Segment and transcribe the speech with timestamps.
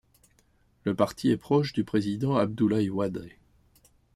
[0.83, 3.29] Le parti est proche du Président Abdoulaye Wade.